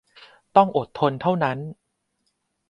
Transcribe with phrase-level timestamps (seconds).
[0.55, 1.57] ต้องอดทนเท่านั้น